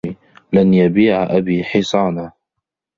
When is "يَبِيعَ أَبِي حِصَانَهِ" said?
0.73-2.31